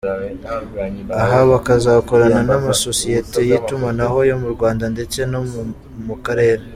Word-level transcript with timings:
Aha 1.21 1.39
bakazakorana 1.51 2.39
n’amasosiyete 2.47 3.39
y’itumanaho 3.49 4.17
yo 4.29 4.35
mu 4.41 4.49
Rwanda 4.55 4.85
ndetse 4.93 5.19
no 5.31 5.41
mu 6.07 6.15
karere. 6.25 6.63